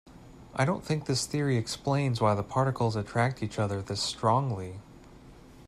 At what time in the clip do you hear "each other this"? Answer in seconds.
3.43-4.01